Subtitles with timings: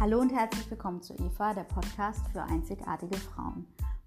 [0.00, 3.66] Hallo und herzlich willkommen zu Eva, der Podcast für einzigartige Frauen.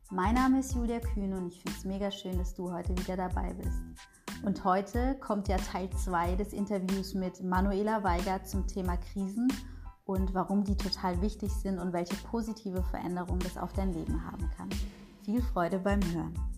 [0.10, 3.16] Mein Name ist Julia Kühn und ich finde es mega schön, dass du heute wieder
[3.16, 3.80] dabei bist.
[4.44, 9.54] Und heute kommt ja Teil 2 des Interviews mit Manuela Weigert zum Thema Krisen
[10.06, 14.50] und warum die total wichtig sind und welche positive Veränderung das auf dein Leben haben
[14.58, 14.70] kann.
[15.24, 16.53] Viel Freude beim Hören.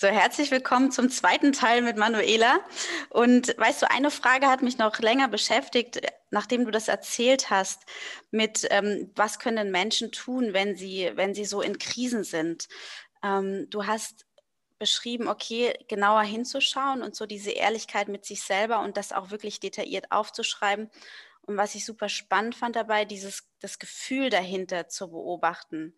[0.00, 2.60] So, herzlich willkommen zum zweiten Teil mit Manuela.
[3.10, 6.00] Und weißt du, eine Frage hat mich noch länger beschäftigt,
[6.30, 7.82] nachdem du das erzählt hast,
[8.30, 12.66] mit ähm, was können Menschen tun, wenn sie, wenn sie so in Krisen sind.
[13.22, 14.24] Ähm, du hast
[14.78, 19.60] beschrieben, okay, genauer hinzuschauen und so diese Ehrlichkeit mit sich selber und das auch wirklich
[19.60, 20.88] detailliert aufzuschreiben.
[21.42, 25.94] Und was ich super spannend fand dabei, dieses das Gefühl dahinter zu beobachten.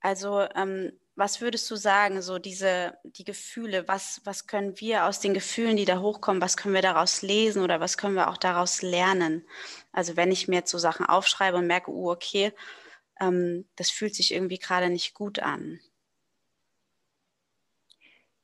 [0.00, 5.18] Also ähm, was würdest du sagen, so diese, die Gefühle, was, was können wir aus
[5.18, 8.36] den Gefühlen, die da hochkommen, was können wir daraus lesen oder was können wir auch
[8.36, 9.48] daraus lernen?
[9.92, 12.52] Also wenn ich mir jetzt so Sachen aufschreibe und merke, uh, okay,
[13.18, 15.80] ähm, das fühlt sich irgendwie gerade nicht gut an.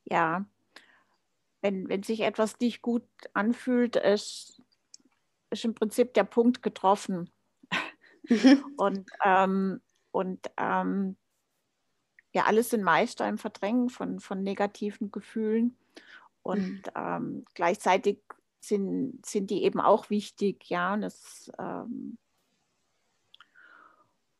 [0.05, 0.45] Ja,
[1.61, 4.61] wenn, wenn sich etwas nicht gut anfühlt, ist,
[5.51, 7.31] ist im Prinzip der Punkt getroffen.
[8.77, 11.17] und ähm, und ähm,
[12.33, 15.77] ja, alles sind Meister im Verdrängen von, von negativen Gefühlen.
[16.41, 16.91] Und mhm.
[16.95, 18.19] ähm, gleichzeitig
[18.59, 20.93] sind, sind die eben auch wichtig, ja.
[20.93, 22.17] Und, das, ähm,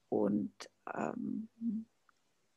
[0.10, 0.54] und
[0.94, 1.48] ähm,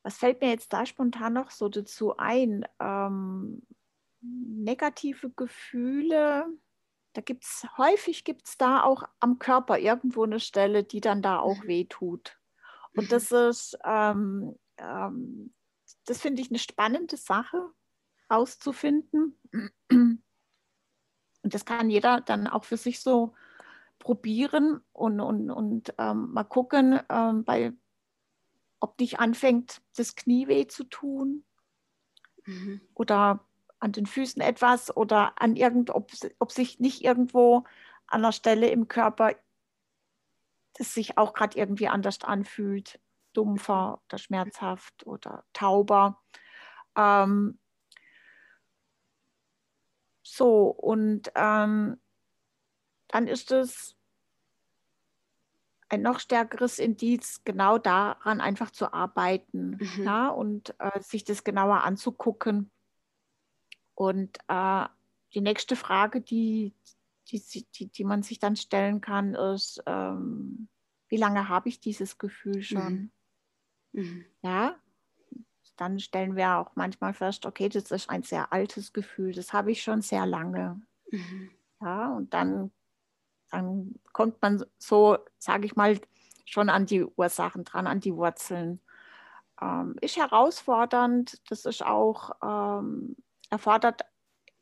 [0.03, 2.65] was fällt mir jetzt da spontan noch so dazu ein?
[2.79, 3.61] Ähm,
[4.21, 6.47] negative Gefühle,
[7.13, 11.21] da gibt es häufig gibt es da auch am Körper irgendwo eine Stelle, die dann
[11.21, 11.67] da auch mhm.
[11.67, 12.37] wehtut.
[12.95, 13.09] Und mhm.
[13.09, 15.53] das ist ähm, ähm,
[16.05, 17.71] das finde ich eine spannende Sache
[18.29, 19.39] auszufinden.
[19.89, 23.33] Und das kann jeder dann auch für sich so
[23.99, 27.73] probieren und, und, und ähm, mal gucken, ähm, bei,
[28.79, 31.45] ob dich anfängt, das Knie weh zu tun
[32.45, 32.81] mhm.
[32.93, 33.45] oder
[33.79, 37.63] an den Füßen etwas oder an irgend, ob, ob sich nicht irgendwo
[38.07, 39.35] an der Stelle im Körper
[40.73, 42.99] das sich auch gerade irgendwie anders anfühlt
[43.37, 46.21] dumpfer oder schmerzhaft oder tauber.
[46.97, 47.59] Ähm,
[50.23, 52.01] so, und ähm,
[53.07, 53.95] dann ist es
[55.89, 60.03] ein noch stärkeres Indiz, genau daran einfach zu arbeiten mhm.
[60.03, 62.71] ja, und äh, sich das genauer anzugucken.
[63.95, 64.85] Und äh,
[65.33, 66.75] die nächste Frage, die,
[67.29, 67.41] die,
[67.73, 70.67] die, die man sich dann stellen kann, ist, ähm,
[71.07, 72.93] wie lange habe ich dieses Gefühl schon?
[72.93, 73.11] Mhm.
[73.97, 74.25] Mhm.
[74.43, 74.75] Ja,
[75.75, 79.71] dann stellen wir auch manchmal fest, okay, das ist ein sehr altes Gefühl, das habe
[79.71, 80.81] ich schon sehr lange.
[81.11, 81.51] Mhm.
[81.81, 82.71] Ja, und dann,
[83.51, 85.99] dann kommt man so, sage ich mal,
[86.45, 88.81] schon an die Ursachen dran, an die Wurzeln.
[89.61, 93.15] Ähm, ist herausfordernd, das ist auch, ähm,
[93.49, 94.01] erfordert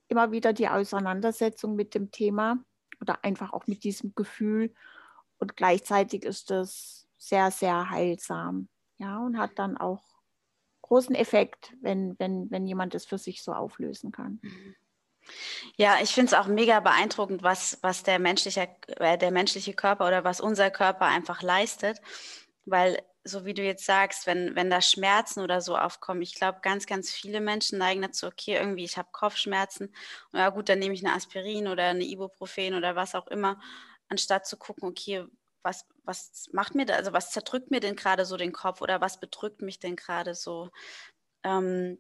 [0.07, 2.63] immer wieder die Auseinandersetzung mit dem Thema
[3.01, 4.73] oder einfach auch mit diesem Gefühl.
[5.39, 10.03] Und gleichzeitig ist es sehr, sehr heilsam ja, und hat dann auch
[10.81, 14.39] großen Effekt, wenn, wenn, wenn jemand das für sich so auflösen kann.
[14.41, 14.75] Mhm.
[15.77, 20.07] Ja, ich finde es auch mega beeindruckend, was, was der, menschliche, äh, der menschliche Körper
[20.07, 21.99] oder was unser Körper einfach leistet.
[22.65, 26.59] Weil, so wie du jetzt sagst, wenn, wenn da Schmerzen oder so aufkommen, ich glaube,
[26.61, 29.93] ganz, ganz viele Menschen neigen dazu, okay, irgendwie, ich habe Kopfschmerzen.
[30.33, 33.59] Ja gut, dann nehme ich eine Aspirin oder eine Ibuprofen oder was auch immer,
[34.09, 35.25] anstatt zu gucken, okay,
[35.63, 39.01] was, was macht mir da, also was zerdrückt mir denn gerade so den Kopf oder
[39.01, 40.69] was bedrückt mich denn gerade so?
[41.43, 41.99] Ähm,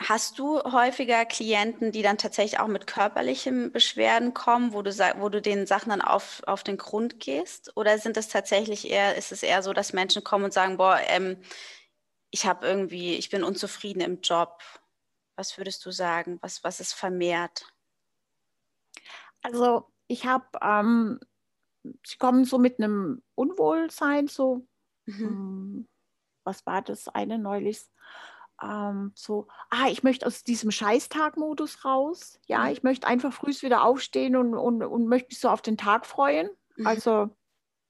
[0.00, 5.28] Hast du häufiger Klienten, die dann tatsächlich auch mit körperlichen Beschwerden kommen, wo du, wo
[5.28, 7.76] du den Sachen dann auf, auf den Grund gehst?
[7.76, 11.00] Oder sind es tatsächlich eher, ist es eher so, dass Menschen kommen und sagen, boah,
[11.08, 11.42] ähm,
[12.30, 14.62] ich habe irgendwie, ich bin unzufrieden im Job.
[15.34, 16.38] Was würdest du sagen?
[16.42, 17.66] Was, was ist vermehrt?
[19.42, 21.18] Also ich habe, ähm,
[22.04, 24.66] sie kommen so mit einem Unwohlsein, so,
[25.06, 25.24] mhm.
[25.24, 25.88] ähm,
[26.44, 27.82] was war das eine neulich?
[28.62, 32.40] Ähm, so, ah, ich möchte aus diesem Scheißtag-Modus raus.
[32.46, 32.72] Ja, mhm.
[32.72, 36.06] ich möchte einfach früh wieder aufstehen und, und, und möchte mich so auf den Tag
[36.06, 36.50] freuen.
[36.76, 36.86] Mhm.
[36.86, 37.36] Also,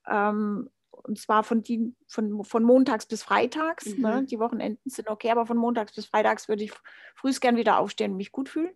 [0.06, 3.86] ähm, und zwar von, die, von, von montags bis freitags.
[3.86, 4.02] Mhm.
[4.02, 4.24] Ne?
[4.24, 6.72] Die Wochenenden sind okay, aber von montags bis freitags würde ich
[7.14, 8.74] früh gern wieder aufstehen und mich gut fühlen.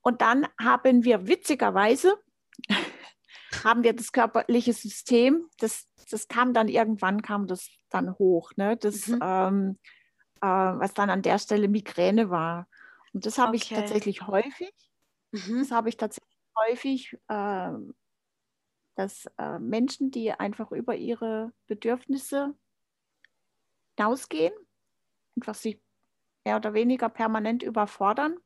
[0.00, 2.18] Und dann haben wir witzigerweise,
[3.64, 8.76] haben wir das körperliche System, das, das kam dann irgendwann, kam das dann hoch, ne?
[8.76, 9.18] das, mhm.
[9.22, 9.78] ähm,
[10.40, 12.68] äh, was dann an der Stelle Migräne war.
[13.12, 13.56] Und das habe okay.
[13.56, 14.72] ich tatsächlich häufig.
[15.32, 15.60] Mhm.
[15.60, 17.72] Das habe ich tatsächlich häufig, äh,
[18.94, 22.54] dass äh, Menschen, die einfach über ihre Bedürfnisse
[23.96, 24.52] hinausgehen,
[25.36, 25.78] einfach sich
[26.44, 28.36] mehr oder weniger permanent überfordern,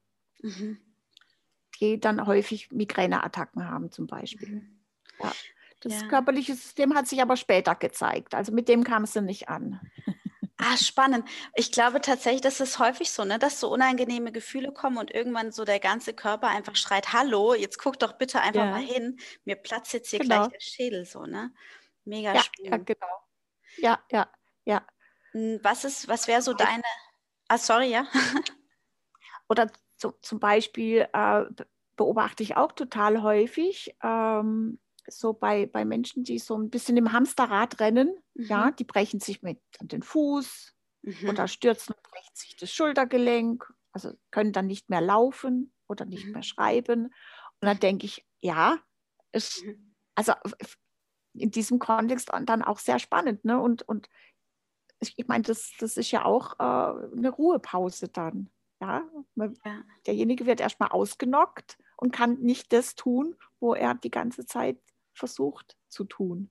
[0.41, 0.79] mhm.
[1.81, 4.49] die dann häufig Migräneattacken haben zum Beispiel.
[4.49, 4.76] Mhm.
[5.21, 5.33] Ja.
[5.81, 6.09] Das ja.
[6.09, 8.35] körperliche System hat sich aber später gezeigt.
[8.35, 9.81] Also mit dem kam es dann nicht an.
[10.59, 11.29] Ah, spannend.
[11.55, 15.53] Ich glaube tatsächlich, das ist häufig so, ne, dass so unangenehme Gefühle kommen und irgendwann
[15.53, 18.71] so der ganze Körper einfach schreit, hallo, jetzt guck doch bitte einfach ja.
[18.71, 19.19] mal hin.
[19.45, 20.49] Mir platzt jetzt hier genau.
[20.49, 21.53] gleich der Schädel so, ne?
[22.05, 22.89] Mega ja, spannend.
[22.89, 23.07] Ja, genau.
[23.77, 24.31] Ja, ja,
[24.65, 24.87] ja.
[25.33, 26.85] Hm, was ist, was wäre so deine,
[27.49, 28.07] ah, sorry, ja.
[29.49, 31.45] Oder so, zum Beispiel äh,
[31.97, 34.79] beobachte ich auch total häufig, ähm,
[35.09, 38.45] so bei, bei Menschen, die so ein bisschen im Hamsterrad rennen, mhm.
[38.45, 41.29] ja, die brechen sich mit den Fuß mhm.
[41.29, 46.27] oder stürzen und brechen sich das Schultergelenk, also können dann nicht mehr laufen oder nicht
[46.27, 46.33] mhm.
[46.33, 47.07] mehr schreiben.
[47.07, 48.79] Und dann denke ich, ja,
[49.33, 49.95] ist, mhm.
[50.15, 50.33] also
[51.35, 53.45] in diesem Kontext dann auch sehr spannend.
[53.45, 53.61] Ne?
[53.61, 54.09] Und, und
[55.01, 58.51] ich meine, das, das ist ja auch äh, eine Ruhepause dann.
[58.81, 59.03] Ja?
[59.37, 59.85] ja.
[60.07, 64.79] Derjenige wird erstmal ausgenockt und kann nicht das tun, wo er die ganze Zeit
[65.17, 66.51] versucht zu tun?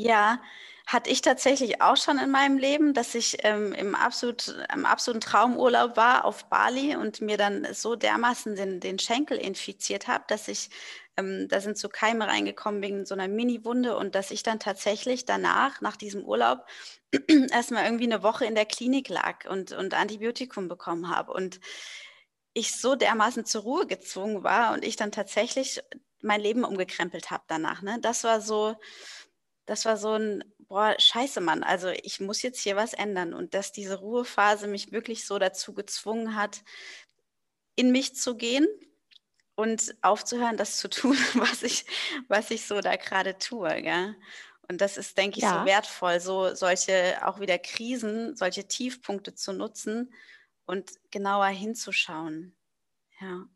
[0.00, 0.40] Ja,
[0.86, 5.20] hatte ich tatsächlich auch schon in meinem Leben, dass ich ähm, im, absolut, im absoluten
[5.20, 10.46] Traumurlaub war auf Bali und mir dann so dermaßen den, den Schenkel infiziert habe, dass
[10.46, 10.70] ich,
[11.16, 15.24] ähm, da sind so Keime reingekommen wegen so einer Mini-Wunde und dass ich dann tatsächlich
[15.24, 16.64] danach, nach diesem Urlaub,
[17.50, 21.32] erstmal irgendwie eine Woche in der Klinik lag und, und Antibiotikum bekommen habe.
[21.32, 21.58] Und
[22.52, 25.80] ich so dermaßen zur Ruhe gezwungen war und ich dann tatsächlich
[26.22, 27.82] mein Leben umgekrempelt habe danach.
[27.82, 27.98] Ne?
[28.00, 28.76] Das war so,
[29.66, 33.34] das war so ein, boah, scheiße, Mann, also ich muss jetzt hier was ändern.
[33.34, 36.62] Und dass diese Ruhephase mich wirklich so dazu gezwungen hat,
[37.76, 38.66] in mich zu gehen
[39.54, 41.84] und aufzuhören, das zu tun, was ich,
[42.28, 43.82] was ich so da gerade tue.
[43.82, 44.16] Gell?
[44.68, 45.60] Und das ist, denke ich, ja.
[45.60, 50.12] so wertvoll, so solche auch wieder Krisen, solche Tiefpunkte zu nutzen
[50.66, 52.54] und genauer hinzuschauen.
[53.20, 53.46] Ja.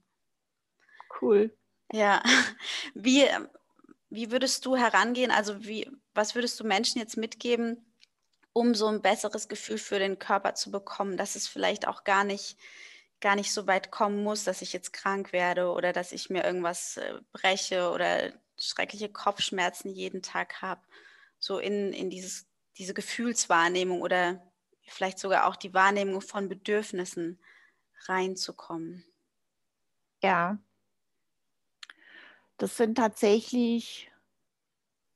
[1.20, 1.54] Cool.
[1.92, 2.22] Ja,
[2.94, 3.26] wie,
[4.10, 5.30] wie würdest du herangehen?
[5.30, 7.84] Also wie, was würdest du Menschen jetzt mitgeben,
[8.52, 12.24] um so ein besseres Gefühl für den Körper zu bekommen, dass es vielleicht auch gar
[12.24, 12.58] nicht,
[13.20, 16.44] gar nicht so weit kommen muss, dass ich jetzt krank werde oder dass ich mir
[16.44, 20.82] irgendwas äh, breche oder schreckliche Kopfschmerzen jeden Tag habe,
[21.38, 22.46] so in, in dieses,
[22.78, 24.42] diese Gefühlswahrnehmung oder
[24.86, 27.40] vielleicht sogar auch die Wahrnehmung von Bedürfnissen
[28.06, 29.04] reinzukommen.
[30.22, 30.58] Ja,
[32.62, 34.08] das sind tatsächlich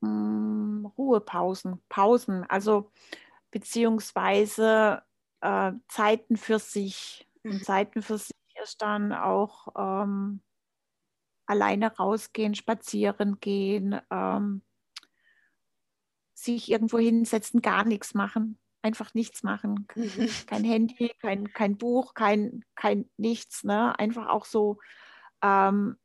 [0.01, 2.91] mh, hm, Ruhepausen, Pausen, also
[3.53, 5.03] beziehungsweise
[5.43, 7.29] äh, Zeiten für sich.
[7.45, 7.63] Und mhm.
[7.63, 10.41] Zeiten für sich ist dann auch ähm,
[11.47, 14.63] alleine rausgehen, spazieren gehen, ähm,
[16.35, 19.87] sich irgendwo hinsetzen, gar nichts machen, einfach nichts machen.
[19.95, 20.29] Mhm.
[20.47, 23.63] Kein Handy, kein, kein Buch, kein, kein nichts.
[23.63, 23.97] Ne?
[24.01, 24.79] Einfach auch so
[25.43, 25.97] ähm,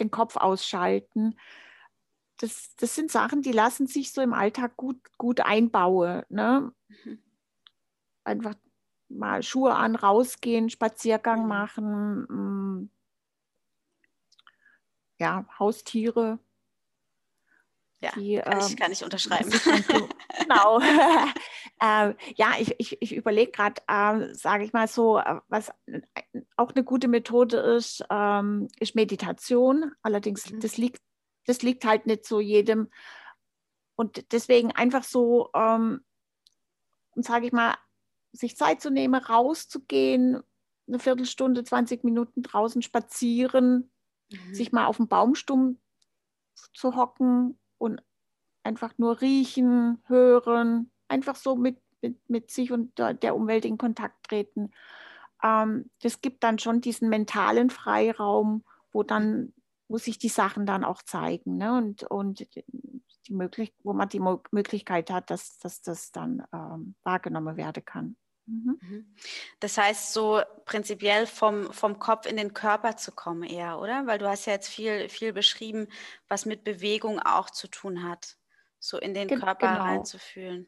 [0.00, 1.36] den Kopf ausschalten.
[2.38, 6.22] Das, das sind Sachen, die lassen sich so im Alltag gut, gut einbauen.
[6.28, 6.72] Ne?
[7.04, 7.22] Mhm.
[8.24, 8.54] Einfach
[9.08, 11.48] mal Schuhe an, rausgehen, Spaziergang mhm.
[11.48, 12.90] machen, mm.
[15.18, 16.38] ja, Haustiere.
[18.00, 19.50] Ja, die, kann, ich, ähm, kann ich unterschreiben.
[20.40, 20.80] genau.
[21.82, 25.72] äh, ja, ich, ich, ich überlege gerade, äh, sage ich mal so, äh, was
[26.56, 29.92] auch eine gute Methode ist, ähm, ist Meditation.
[30.00, 30.60] Allerdings, mhm.
[30.60, 31.02] das, liegt,
[31.44, 32.88] das liegt halt nicht so jedem.
[33.96, 36.04] Und deswegen einfach so, ähm,
[37.16, 37.74] sage ich mal,
[38.30, 40.40] sich Zeit zu nehmen, rauszugehen,
[40.86, 43.90] eine Viertelstunde, 20 Minuten draußen spazieren,
[44.30, 44.54] mhm.
[44.54, 45.80] sich mal auf den Baumstumm
[46.74, 48.00] zu hocken und
[48.62, 54.28] einfach nur riechen, hören, einfach so mit, mit, mit sich und der Umwelt in Kontakt
[54.28, 54.70] treten.
[55.42, 59.52] Ähm, das gibt dann schon diesen mentalen Freiraum, wo dann,
[59.88, 61.56] wo sich die Sachen dann auch zeigen.
[61.56, 61.76] Ne?
[61.76, 62.46] Und, und
[63.26, 68.16] die möglich wo man die Möglichkeit hat, dass, dass das dann ähm, wahrgenommen werden kann.
[68.46, 68.78] Mhm.
[68.80, 69.16] mhm.
[69.60, 74.06] Das heißt, so prinzipiell vom, vom Kopf in den Körper zu kommen eher, oder?
[74.06, 75.88] Weil du hast ja jetzt viel, viel beschrieben,
[76.28, 78.36] was mit Bewegung auch zu tun hat,
[78.78, 79.82] so in den Ge Körper genau.
[79.82, 80.66] reinzufühlen.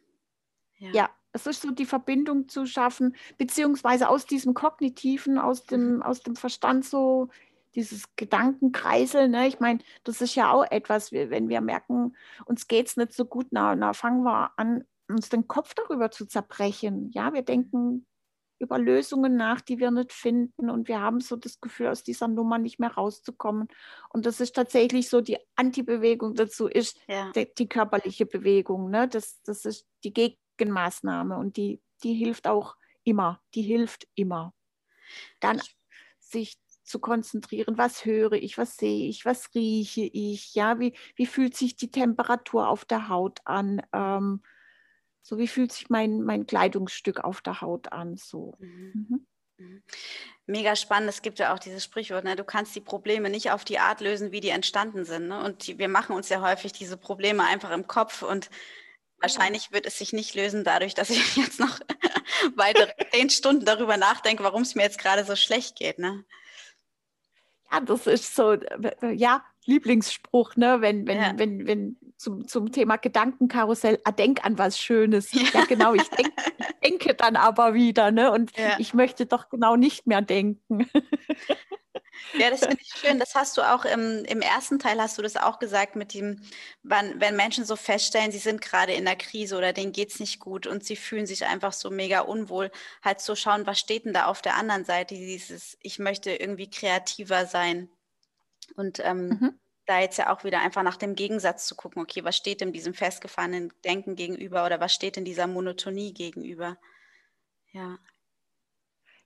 [0.79, 0.91] Ja.
[0.93, 1.11] ja.
[1.33, 6.03] es ist so die Verbindung zu schaffen, beziehungsweise aus diesem Kognitiven, aus dem, mhm.
[6.03, 7.29] aus dem Verstand so
[7.75, 9.49] dieses Gedankenkreisel, ne?
[9.49, 13.25] ich meine, das ist ja auch etwas, wenn wir merken, uns geht es nicht so
[13.25, 17.11] gut, na, na fangen wir an, uns den Kopf darüber zu zerbrechen.
[17.13, 18.07] Ja, wir denken
[18.59, 20.71] über Lösungen nach, die wir nicht finden.
[20.71, 23.69] Und wir haben so das Gefühl, aus dieser Nummer nicht mehr rauszukommen.
[24.09, 27.31] Und das ist tatsächlich so, die Antibewegung dazu ist ja.
[27.33, 28.91] die, die, körperliche Bewegung.
[28.91, 29.09] Ne?
[29.09, 30.13] Das, das ist die
[30.57, 33.41] Gegenmaßnahme und die, die hilft auch immer.
[33.55, 34.55] Die hilft immer.
[35.41, 35.61] Dann
[36.19, 41.27] sich zu konzentrieren, was höre ich, was sehe ich, was rieche ich, ja, wie, wie
[41.27, 44.43] fühlt sich die Temperatur auf der Haut an, ähm,
[45.23, 48.55] so wie fühlt sich mein, mein Kleidungsstück auf der Haut an, so.
[48.59, 48.93] Mhm.
[49.09, 49.27] Mhm.
[49.57, 49.83] mhm.
[50.47, 51.09] Mega spannend.
[51.09, 52.37] Es gibt ja auch dieses Sprichwort, ne?
[52.37, 55.29] du kannst die Probleme nicht auf die Art lösen, wie die entstanden sind.
[55.29, 55.43] Ne?
[55.43, 58.51] Und die, wir machen uns ja häufig diese Probleme einfach im Kopf und
[59.19, 61.81] wahrscheinlich wird es sich nicht lösen dadurch, dass ich jetzt noch
[62.57, 65.99] weitere zehn Stunden darüber nachdenke, warum es mir jetzt gerade so schlecht geht.
[65.99, 66.25] Ne?
[67.73, 68.57] Ja, das ist so,
[69.03, 70.81] ja, Lieblingsspruch, ne?
[70.81, 71.33] wenn, wenn, ja.
[71.37, 75.33] wenn, wenn zum, zum Thema Gedankenkarussell, ah, denk an was Schönes.
[75.33, 78.31] Ja, ja genau, ich, denk, ich, denke dann aber wieder, ne?
[78.31, 78.77] Und ja.
[78.79, 80.89] ich möchte doch genau nicht mehr denken.
[82.39, 83.19] Ja, das finde ich schön.
[83.19, 86.43] Das hast du auch im, im ersten Teil hast du das auch gesagt mit dem,
[86.83, 90.21] wann, wenn Menschen so feststellen, sie sind gerade in der Krise oder denen geht es
[90.21, 92.71] nicht gut und sie fühlen sich einfach so mega unwohl,
[93.03, 96.71] halt so schauen, was steht denn da auf der anderen Seite, dieses, ich möchte irgendwie
[96.71, 97.89] kreativer sein.
[98.77, 99.61] Und ähm, mhm.
[99.87, 102.73] da jetzt ja auch wieder einfach nach dem Gegensatz zu gucken, okay, was steht in
[102.73, 106.79] diesem festgefahrenen Denken gegenüber oder was steht in dieser Monotonie gegenüber?
[107.73, 107.99] Ja.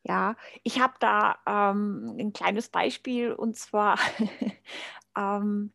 [0.08, 3.98] Ja, ich habe da ähm, ein kleines Beispiel und zwar,
[5.18, 5.72] ähm,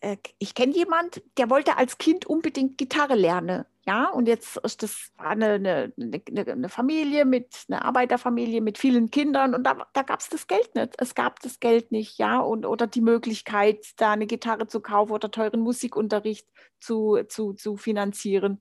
[0.00, 3.64] äh, ich kenne jemand, der wollte als Kind unbedingt Gitarre lernen.
[3.86, 9.54] Ja, und jetzt ist das eine, eine, eine, Familie mit einer Arbeiterfamilie mit vielen Kindern
[9.54, 10.94] und da, da gab es das Geld nicht.
[10.98, 15.12] Es gab das Geld nicht, ja, und oder die Möglichkeit, da eine Gitarre zu kaufen
[15.12, 16.46] oder teuren Musikunterricht
[16.80, 18.60] zu, zu, zu finanzieren.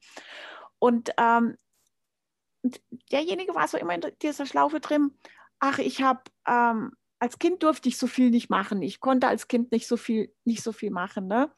[0.79, 1.57] Und ähm,
[2.67, 2.81] und
[3.13, 5.11] derjenige war so immer in dieser Schlaufe drin,
[5.59, 8.81] ach, ich habe, ähm, als Kind durfte ich so viel nicht machen.
[8.81, 11.27] Ich konnte als Kind nicht so viel, nicht so viel machen.
[11.27, 11.49] Ne?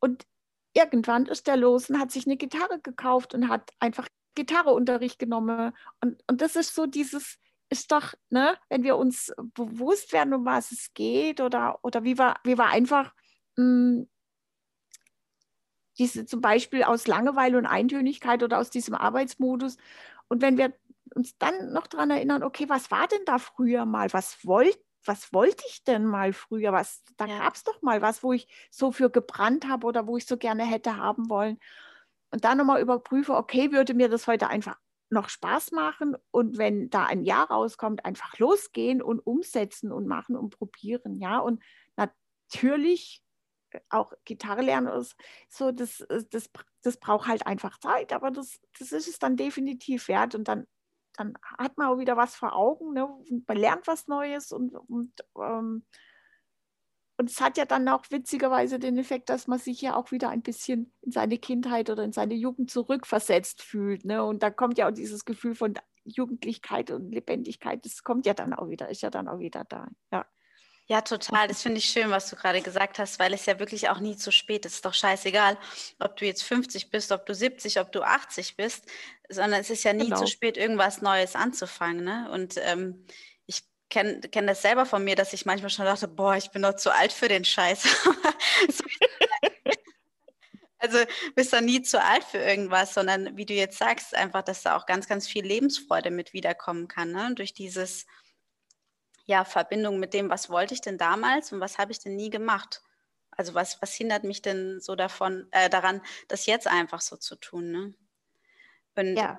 [0.00, 0.26] Und
[0.74, 5.72] irgendwann ist der los und hat sich eine Gitarre gekauft und hat einfach Gitarreunterricht genommen.
[6.00, 7.38] Und, und das ist so dieses,
[7.70, 12.18] ist doch, ne, wenn wir uns bewusst werden, um was es geht oder, oder wie
[12.18, 13.14] wir, wie wir einfach
[13.54, 14.08] mh, hm,
[15.98, 19.76] diese zum Beispiel aus Langeweile und Eintönigkeit oder aus diesem Arbeitsmodus
[20.28, 20.74] und wenn wir
[21.14, 24.12] uns dann noch daran erinnern, okay, was war denn da früher mal?
[24.12, 26.72] Was wollte was wollte ich denn mal früher?
[26.72, 27.38] Was, da ja.
[27.38, 30.36] gab es doch mal was, wo ich so für gebrannt habe oder wo ich so
[30.36, 31.58] gerne hätte haben wollen.
[32.30, 34.76] Und dann nochmal überprüfe, okay, würde mir das heute einfach
[35.10, 40.36] noch Spaß machen und wenn da ein Jahr rauskommt, einfach losgehen und umsetzen und machen
[40.36, 41.38] und probieren, ja.
[41.38, 41.62] Und
[41.96, 43.22] natürlich
[43.88, 45.16] auch Gitarre lernen ist
[45.48, 46.50] so, das, äh, das,
[46.82, 50.66] das braucht halt einfach Zeit, aber das, das ist es dann definitiv wert und dann,
[51.14, 53.08] dann hat man auch wieder was vor Augen, ne?
[53.46, 55.84] man lernt was Neues und, und, ähm,
[57.18, 60.28] und es hat ja dann auch witzigerweise den Effekt, dass man sich ja auch wieder
[60.28, 64.04] ein bisschen in seine Kindheit oder in seine Jugend zurückversetzt fühlt.
[64.04, 64.22] Ne?
[64.24, 68.54] Und da kommt ja auch dieses Gefühl von Jugendlichkeit und Lebendigkeit, das kommt ja dann
[68.54, 69.88] auch wieder, ist ja dann auch wieder da.
[70.12, 70.26] Ja.
[70.90, 71.48] Ja, total.
[71.48, 74.16] Das finde ich schön, was du gerade gesagt hast, weil es ja wirklich auch nie
[74.16, 74.72] zu spät ist.
[74.72, 75.58] Es ist doch scheißegal,
[75.98, 78.86] ob du jetzt 50 bist, ob du 70, ob du 80 bist,
[79.28, 80.16] sondern es ist ja nie genau.
[80.16, 82.04] zu spät, irgendwas Neues anzufangen.
[82.04, 82.30] Ne?
[82.32, 83.04] Und ähm,
[83.44, 86.62] ich kenne kenn das selber von mir, dass ich manchmal schon dachte, boah, ich bin
[86.62, 87.82] doch zu alt für den Scheiß.
[90.78, 90.98] also
[91.34, 94.74] bist du nie zu alt für irgendwas, sondern wie du jetzt sagst, einfach, dass da
[94.74, 97.12] auch ganz, ganz viel Lebensfreude mit wiederkommen kann.
[97.12, 97.34] Ne?
[97.34, 98.06] Durch dieses
[99.28, 102.30] ja, Verbindung mit dem, was wollte ich denn damals und was habe ich denn nie
[102.30, 102.82] gemacht?
[103.30, 107.36] Also was, was hindert mich denn so davon, äh, daran, das jetzt einfach so zu
[107.36, 107.70] tun?
[107.70, 107.94] Ne?
[108.96, 109.38] Und ja.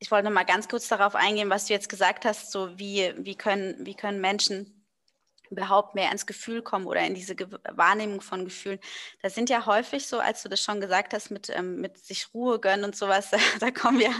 [0.00, 3.14] ich wollte noch mal ganz kurz darauf eingehen, was du jetzt gesagt hast, so wie,
[3.18, 4.75] wie, können, wie können Menschen
[5.50, 8.78] überhaupt mehr ins Gefühl kommen oder in diese Ge Wahrnehmung von Gefühlen.
[9.22, 12.34] Das sind ja häufig so, als du das schon gesagt hast, mit, ähm, mit sich
[12.34, 14.10] Ruhe gönnen und sowas, da, da kommen ja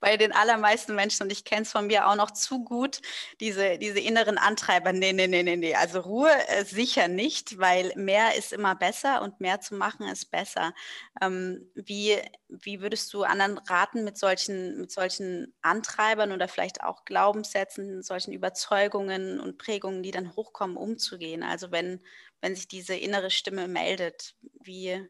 [0.00, 3.00] bei den allermeisten Menschen, und ich kenne es von mir auch noch zu gut,
[3.40, 7.92] diese, diese inneren Antreiber, nee, nee, nee, nee, nee, also Ruhe äh, sicher nicht, weil
[7.96, 10.74] mehr ist immer besser und mehr zu machen ist besser.
[11.20, 17.04] Ähm, wie, wie würdest du anderen raten, mit solchen, mit solchen Antreibern oder vielleicht auch
[17.04, 21.42] Glaubenssätzen, solchen Überzeugungen und Prägungen, die dann hochkommen, umzugehen?
[21.42, 22.00] Also wenn,
[22.40, 25.08] wenn sich diese innere Stimme meldet, wie,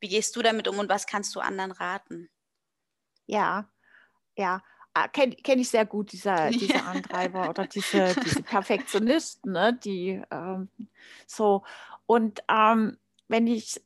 [0.00, 2.30] wie gehst du damit um und was kannst du anderen raten?
[3.26, 3.70] Ja,
[4.36, 4.62] ja,
[4.94, 10.22] ah, kenne kenn ich sehr gut, diese, diese Antreiber oder diese, diese Perfektionisten, ne, die
[10.30, 10.68] ähm,
[11.26, 11.64] so.
[12.06, 12.98] Und ähm,
[13.28, 13.80] wenn ich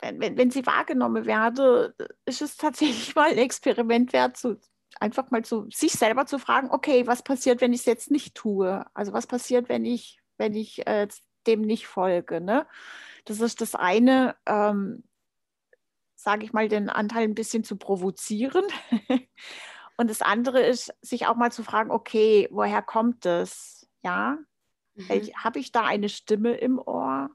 [0.00, 1.94] wenn, wenn sie wahrgenommen werde,
[2.26, 4.60] ist es tatsächlich mal ein Experiment wert, zu,
[5.00, 8.34] einfach mal zu sich selber zu fragen, okay, was passiert, wenn ich es jetzt nicht
[8.34, 8.84] tue?
[8.94, 11.08] Also was passiert, wenn ich, wenn ich äh,
[11.46, 12.40] dem nicht folge?
[12.40, 12.66] Ne?
[13.24, 15.04] Das ist das eine, ähm,
[16.14, 18.64] sage ich mal, den Anteil ein bisschen zu provozieren.
[19.96, 23.88] Und das andere ist, sich auch mal zu fragen, okay, woher kommt das?
[24.02, 24.38] Ja,
[24.94, 25.30] mhm.
[25.36, 27.30] habe ich da eine Stimme im Ohr?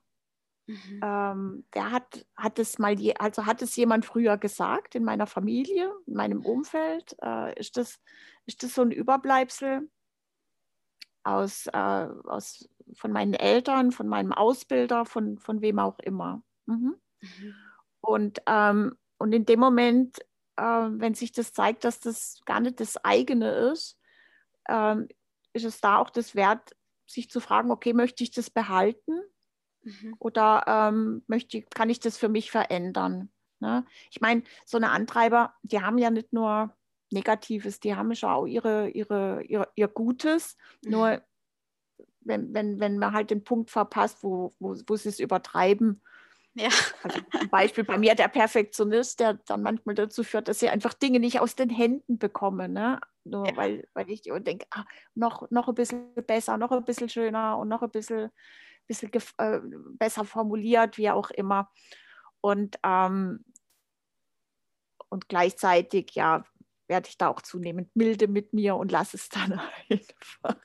[0.68, 1.00] Mhm.
[1.02, 5.26] Ähm, wer hat, hat es mal, je, also hat es jemand früher gesagt in meiner
[5.26, 7.16] Familie, in meinem Umfeld?
[7.24, 8.00] Äh, ist, das,
[8.46, 9.90] ist das so ein Überbleibsel
[11.24, 16.42] aus, äh, aus, von meinen Eltern, von meinem Ausbilder, von, von wem auch immer?
[16.66, 16.96] Mhm.
[17.22, 17.56] Mhm.
[18.02, 20.20] Und, ähm, und in dem Moment,
[20.56, 23.98] äh, wenn sich das zeigt, dass das gar nicht das eigene ist,
[24.68, 25.08] ähm,
[25.54, 29.20] ist es da auch das Wert, sich zu fragen, okay, möchte ich das behalten?
[29.82, 30.16] Mhm.
[30.20, 33.32] Oder ähm, möchte, kann ich das für mich verändern?
[33.60, 33.86] Ne?
[34.12, 36.76] Ich meine, so eine Antreiber, die haben ja nicht nur
[37.12, 40.58] Negatives, die haben schon auch ihre, ihre, ihre ihr Gutes.
[40.84, 40.92] Mhm.
[40.92, 41.22] Nur
[42.22, 46.02] wenn, wenn, wenn man halt den Punkt verpasst, wo, wo, wo sie es übertreiben.
[46.56, 46.70] Ja.
[47.04, 50.94] Also ein Beispiel bei mir der Perfektionist, der dann manchmal dazu führt, dass sie einfach
[50.94, 52.74] Dinge nicht aus den Händen bekommen.
[52.74, 53.00] Ne?
[53.24, 53.56] Nur ja.
[53.56, 54.86] weil, weil ich denke, ah,
[55.16, 58.32] noch, noch ein bisschen besser, noch ein bisschen schöner und noch ein bisschen
[58.90, 59.60] bisschen äh,
[59.98, 61.72] besser formuliert, wie auch immer.
[62.42, 63.46] Und, ähm,
[65.10, 66.44] und gleichzeitig, ja,
[66.90, 70.58] werde ich da auch zunehmend milde mit mir und lasse es dann einfach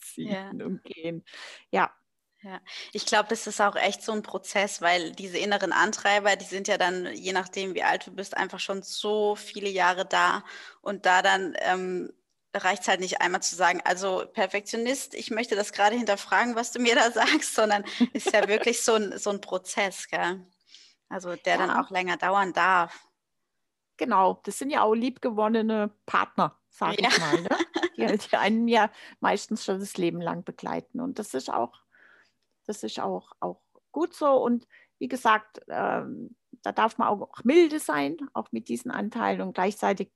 [0.00, 0.64] ziehen ja.
[0.64, 1.24] und gehen.
[1.70, 1.92] Ja.
[2.44, 2.60] Ja,
[2.92, 6.66] ich glaube, das ist auch echt so ein Prozess, weil diese inneren Antreiber, die sind
[6.66, 10.42] ja dann, je nachdem, wie alt du bist, einfach schon so viele Jahre da.
[10.80, 12.12] Und da dann ähm,
[12.52, 16.72] reicht es halt nicht einmal zu sagen, also Perfektionist, ich möchte das gerade hinterfragen, was
[16.72, 20.44] du mir da sagst, sondern ist ja wirklich so ein, so ein Prozess, gell?
[21.08, 21.66] Also der ja.
[21.66, 23.06] dann auch länger dauern darf.
[24.02, 27.08] Genau, das sind ja auch liebgewonnene Partner, sage ja.
[27.08, 27.48] ich mal, ne?
[28.18, 28.90] die, die einen ja
[29.20, 30.98] meistens schon das Leben lang begleiten.
[30.98, 31.84] Und das ist auch,
[32.66, 33.60] das ist auch, auch
[33.92, 34.42] gut so.
[34.42, 34.66] Und
[34.98, 40.10] wie gesagt, ähm, da darf man auch milde sein, auch mit diesen Anteilen und gleichzeitig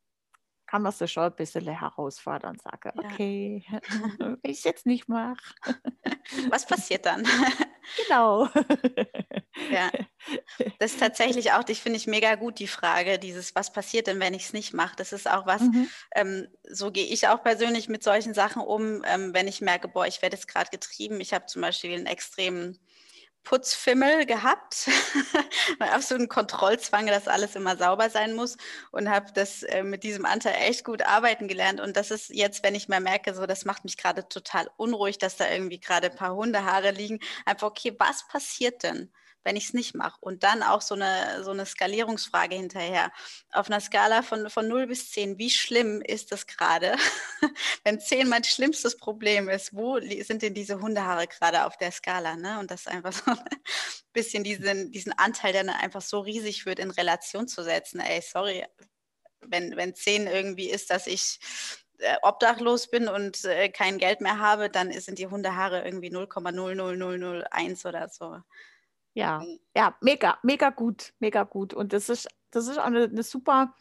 [0.67, 3.05] kann man sich schon ein bisschen herausfordern, sage, ja.
[3.05, 3.65] okay,
[4.19, 5.37] wenn ich es jetzt nicht mache.
[6.51, 7.25] Was passiert dann?
[8.07, 8.49] Genau.
[9.71, 9.91] Ja,
[10.79, 14.21] das ist tatsächlich auch, ich finde ich mega gut, die Frage, dieses, was passiert denn,
[14.21, 14.97] wenn ich es nicht mache?
[14.97, 15.89] Das ist auch was, mhm.
[16.15, 20.07] ähm, so gehe ich auch persönlich mit solchen Sachen um, ähm, wenn ich merke, boah,
[20.07, 21.21] ich werde jetzt gerade getrieben.
[21.21, 22.79] Ich habe zum Beispiel einen extremen
[23.47, 24.91] Putzfimmel gehabt,
[25.79, 28.57] absoluten Kontrollzwang, dass alles immer sauber sein muss
[28.91, 31.81] und habe das äh, mit diesem Anteil echt gut arbeiten gelernt.
[31.81, 35.19] Und das ist jetzt, wenn ich mal merke, so das macht mich gerade total unruhig,
[35.19, 39.13] dass da irgendwie gerade ein paar Hundehaare liegen, einfach okay, was passiert denn?
[39.47, 40.19] Wenn ich es nicht mache.
[40.21, 43.13] Und dann auch so eine, so eine Skalierungsfrage hinterher.
[43.53, 46.97] Auf einer Skala von, von 0 bis 10, wie schlimm ist das gerade?
[47.85, 52.35] wenn 10 mein schlimmstes Problem ist, wo sind denn diese Hundehaare gerade auf der Skala?
[52.35, 52.59] Ne?
[52.59, 53.39] Und das einfach so ein
[54.13, 58.01] bisschen diesen, diesen Anteil, der dann einfach so riesig wird, in Relation zu setzen.
[58.01, 58.67] Ey, sorry,
[59.43, 61.39] wenn, wenn 10 irgendwie ist, dass ich
[61.99, 67.87] äh, obdachlos bin und äh, kein Geld mehr habe, dann sind die Hundehaare irgendwie 0,00001
[67.87, 68.39] oder so.
[69.17, 69.43] Ja,
[69.75, 71.73] ja, mega, mega gut, mega gut.
[71.73, 73.75] Und das ist, das ist auch eine, eine super,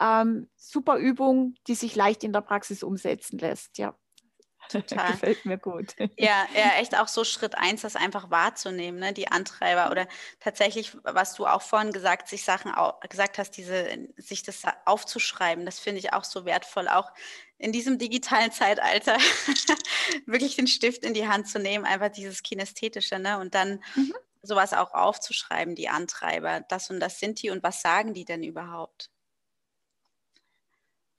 [0.00, 3.76] ähm, super Übung, die sich leicht in der Praxis umsetzen lässt.
[3.78, 3.98] Ja.
[4.68, 5.10] Total.
[5.10, 5.96] Gefällt mir gut.
[6.16, 9.12] Ja, ja, echt auch so Schritt eins, das einfach wahrzunehmen, ne?
[9.12, 10.06] die Antreiber oder
[10.38, 15.64] tatsächlich, was du auch vorhin gesagt, sich Sachen auch, gesagt hast, diese, sich das aufzuschreiben,
[15.64, 17.10] das finde ich auch so wertvoll, auch
[17.56, 19.16] in diesem digitalen Zeitalter
[20.26, 23.40] wirklich den Stift in die Hand zu nehmen, einfach dieses Kinästhetische, ne?
[23.40, 26.60] Und dann mhm sowas auch aufzuschreiben, die Antreiber.
[26.68, 29.10] Das und das sind die und was sagen die denn überhaupt?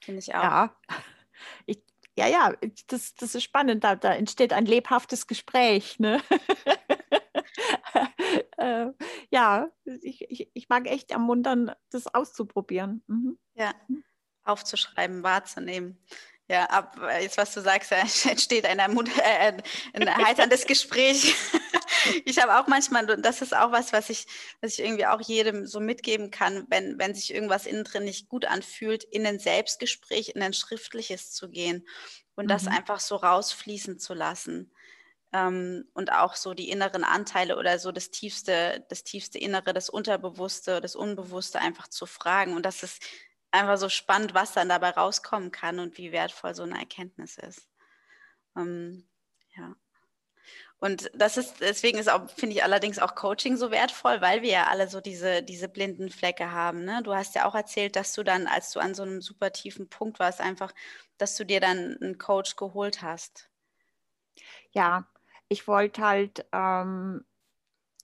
[0.04, 0.44] Finde ich auch.
[0.44, 0.76] Ja,
[1.66, 1.82] ich,
[2.18, 2.54] ja, ja,
[2.88, 3.84] das, das ist spannend.
[3.84, 6.00] Da, da entsteht ein lebhaftes Gespräch.
[6.00, 6.22] Ne?
[8.58, 8.88] äh,
[9.30, 9.70] ja,
[10.02, 13.04] ich, ich, ich mag echt ermuntern, das auszuprobieren.
[13.08, 13.38] Mhm.
[13.54, 13.74] Ja,
[14.44, 16.02] aufzuschreiben, wahrzunehmen.
[16.50, 17.92] Ja, ab jetzt, was du sagst,
[18.26, 19.54] entsteht ein, äh,
[19.94, 21.36] ein erheiterndes Gespräch.
[22.26, 24.26] Ich habe auch manchmal, und das ist auch was, was ich,
[24.62, 28.30] was ich irgendwie auch jedem so mitgeben kann, wenn, wenn sich irgendwas innen drin nicht
[28.30, 31.88] gut anfühlt, in ein Selbstgespräch, in ein schriftliches zu gehen
[32.36, 32.50] und mhm.
[32.50, 34.72] das einfach so rausfließen zu lassen.
[35.32, 39.90] Ähm, und auch so die inneren Anteile oder so das tiefste, das tiefste Innere, das
[39.90, 42.56] Unterbewusste, das Unbewusste einfach zu fragen.
[42.56, 43.04] Und das ist
[43.52, 47.68] einfach so spannend, was dann dabei rauskommen kann und wie wertvoll so eine Erkenntnis ist.
[48.56, 49.08] Ähm,
[49.56, 49.76] ja.
[50.82, 54.50] Und das ist, deswegen ist auch, finde ich allerdings auch Coaching so wertvoll, weil wir
[54.50, 56.86] ja alle so diese, diese blinden Flecke haben.
[56.86, 57.02] Ne?
[57.04, 59.90] Du hast ja auch erzählt, dass du dann, als du an so einem super tiefen
[59.90, 60.74] Punkt warst, einfach,
[61.18, 63.50] dass du dir dann einen Coach geholt hast.
[64.72, 65.06] Ja,
[65.50, 67.26] ich wollte halt, ähm,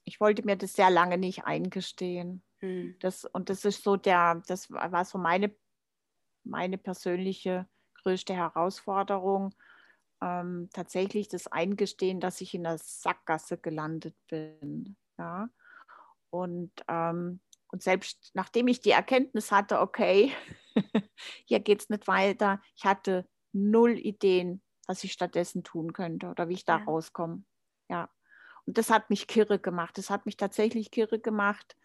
[0.04, 2.42] ich wollte mir das sehr lange nicht eingestehen.
[2.58, 2.96] Hm.
[3.00, 5.50] Das, und das ist so der, das war so meine,
[6.44, 7.66] meine persönliche
[8.02, 9.54] größte Herausforderung
[10.26, 14.96] ähm, tatsächlich das Eingestehen, dass ich in der Sackgasse gelandet bin.
[15.18, 15.48] Ja?
[16.30, 20.32] Und, ähm, und selbst nachdem ich die Erkenntnis hatte, okay,
[21.44, 26.48] hier geht es nicht weiter, ich hatte null Ideen, was ich stattdessen tun könnte oder
[26.48, 26.84] wie ich da ja.
[26.84, 27.44] rauskomme.
[27.88, 28.10] Ja.
[28.66, 29.96] Und das hat mich kirre gemacht.
[29.96, 31.76] Das hat mich tatsächlich kirre gemacht,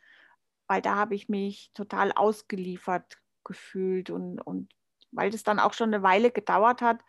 [0.68, 4.74] weil da habe ich mich total ausgeliefert gefühlt und, und
[5.12, 7.04] weil das dann auch schon eine Weile gedauert hat,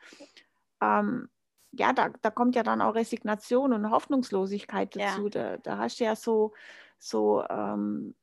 [0.82, 1.28] ähm,
[1.72, 5.24] ja, da, da kommt ja dann auch Resignation und Hoffnungslosigkeit dazu.
[5.24, 5.30] Ja.
[5.30, 6.52] Da, da hast du ja so,
[6.98, 8.14] so ähm,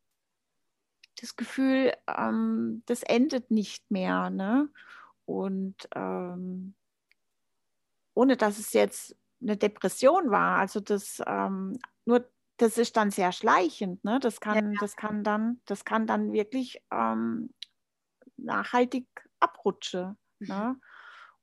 [1.19, 4.30] das Gefühl, ähm, das endet nicht mehr.
[4.30, 4.69] Ne?
[5.26, 6.76] Und ähm,
[8.13, 13.32] ohne dass es jetzt eine Depression war, also das ähm, nur das ist dann sehr
[13.32, 14.04] schleichend.
[14.04, 14.19] Ne?
[14.19, 14.80] Das, kann, ja.
[14.82, 17.54] das, kann dann, das kann dann wirklich ähm,
[18.38, 19.08] nachhaltig
[19.39, 20.17] abrutschen.
[20.39, 20.48] Ne?
[20.48, 20.48] Mhm.
[20.48, 20.80] Ne?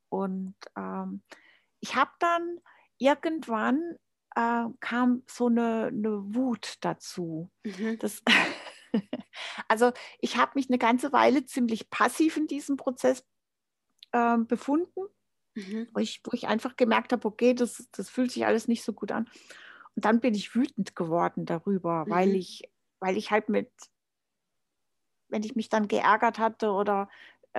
[0.08, 1.22] Und ähm,
[1.80, 2.60] ich habe dann
[2.98, 3.96] irgendwann
[4.36, 7.50] äh, kam so eine, eine Wut dazu.
[7.64, 7.98] Mhm.
[7.98, 8.22] Das,
[9.68, 13.24] also ich habe mich eine ganze Weile ziemlich passiv in diesem Prozess
[14.12, 15.06] äh, befunden,
[15.54, 15.88] mhm.
[15.92, 18.92] wo, ich, wo ich einfach gemerkt habe, okay, das, das fühlt sich alles nicht so
[18.92, 19.28] gut an.
[19.94, 22.10] Und dann bin ich wütend geworden darüber, mhm.
[22.10, 23.72] weil ich, weil ich halt mit,
[25.28, 27.08] wenn ich mich dann geärgert hatte oder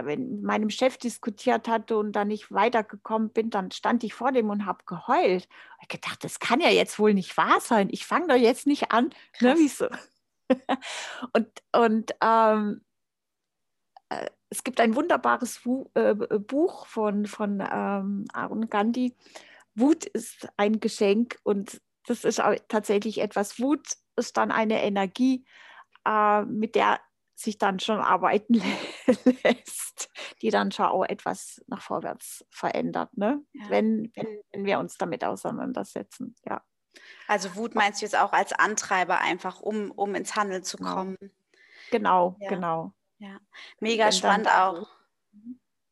[0.03, 4.49] mit meinem Chef diskutiert hatte und dann nicht weitergekommen bin, dann stand ich vor dem
[4.49, 5.47] und habe geheult.
[5.81, 7.89] Ich gedacht, das kann ja jetzt wohl nicht wahr sein.
[7.91, 9.11] Ich fange doch jetzt nicht an.
[9.39, 9.87] Ne, so.
[11.33, 12.81] und und ähm,
[14.09, 15.61] äh, es gibt ein wunderbares
[15.93, 19.13] äh, Buch von, von ähm, Aaron Gandhi.
[19.75, 23.59] Wut ist ein Geschenk und das ist tatsächlich etwas.
[23.59, 25.45] Wut ist dann eine Energie,
[26.05, 26.99] äh, mit der
[27.37, 28.55] sich dann schon arbeiten
[29.43, 30.09] lässt,
[30.41, 33.41] die dann schon auch etwas nach vorwärts verändert, ne?
[33.53, 33.69] Ja.
[33.69, 36.35] wenn, wenn, wenn wir uns damit auseinandersetzen.
[36.45, 36.63] Ja.
[37.27, 40.95] Also Wut meinst du jetzt auch als Antreiber einfach, um, um ins Handeln zu genau.
[40.95, 41.17] kommen?
[41.91, 42.49] Genau, ja.
[42.49, 42.93] genau.
[43.19, 43.39] Ja,
[43.79, 44.87] mega spannend auch.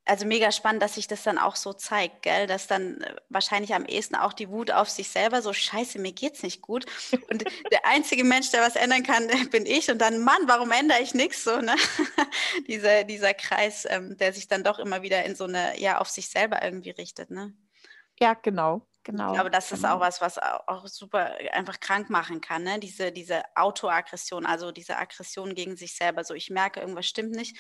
[0.07, 2.45] Also mega spannend, dass sich das dann auch so zeigt, gell?
[2.45, 6.13] dass dann äh, wahrscheinlich am ehesten auch die Wut auf sich selber so, scheiße, mir
[6.13, 6.85] geht's nicht gut.
[7.31, 9.89] Und der einzige Mensch, der was ändern kann, bin ich.
[9.89, 11.43] Und dann, Mann, warum ändere ich nichts?
[11.43, 11.75] So, ne?
[12.67, 16.09] dieser, dieser Kreis, ähm, der sich dann doch immer wieder in so eine, ja, auf
[16.09, 17.31] sich selber irgendwie richtet.
[17.31, 17.53] Ne?
[18.19, 18.87] Ja, genau.
[19.05, 19.77] Genau, ich glaube, das genau.
[19.77, 22.79] ist auch was, was auch super einfach krank machen kann, ne?
[22.79, 26.23] Diese, diese Autoaggression, also diese Aggression gegen sich selber.
[26.23, 27.55] So, ich merke, irgendwas stimmt nicht.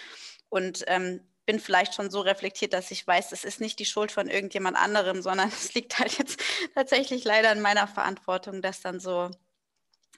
[0.49, 4.11] Und ähm, bin vielleicht schon so reflektiert, dass ich weiß, es ist nicht die Schuld
[4.11, 6.41] von irgendjemand anderem, sondern es liegt halt jetzt
[6.73, 9.29] tatsächlich leider in meiner Verantwortung, das dann so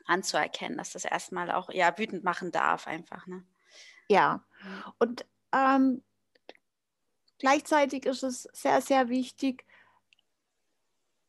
[0.06, 3.28] anzuerkennen, dass das erstmal auch ja wütend machen darf einfach.
[3.28, 3.46] Ne?
[4.08, 4.46] Ja,
[5.00, 6.02] und ähm,
[7.40, 9.66] gleichzeitig ist es sehr, sehr wichtig,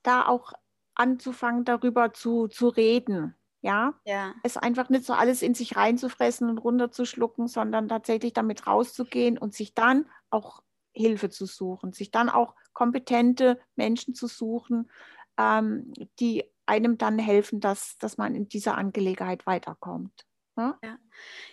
[0.02, 0.52] da auch
[0.94, 3.34] anzufangen, darüber zu, zu reden.
[3.60, 3.94] Ja?
[4.04, 9.36] ja, es einfach nicht so alles in sich reinzufressen und runterzuschlucken, sondern tatsächlich damit rauszugehen
[9.38, 14.90] und sich dann auch Hilfe zu suchen, sich dann auch kompetente Menschen zu suchen,
[15.38, 20.27] ähm, die einem dann helfen, dass, dass man in dieser Angelegenheit weiterkommt.
[20.58, 20.98] Ja,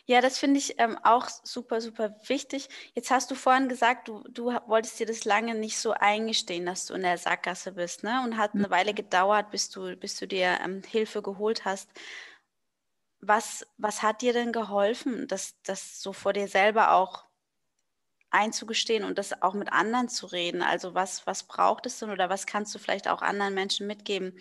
[0.06, 2.70] ja das finde ich ähm, auch super, super wichtig.
[2.94, 6.86] Jetzt hast du vorhin gesagt, du, du wolltest dir das lange nicht so eingestehen, dass
[6.86, 8.22] du in der Sackgasse bist, ne?
[8.24, 8.72] Und hat eine mhm.
[8.72, 11.90] Weile gedauert, bis du, bis du dir ähm, Hilfe geholt hast.
[13.22, 17.26] Was, was hat dir denn geholfen, das, das so vor dir selber auch
[18.36, 20.62] einzugestehen und das auch mit anderen zu reden?
[20.62, 24.38] Also was, was braucht es denn oder was kannst du vielleicht auch anderen Menschen mitgeben,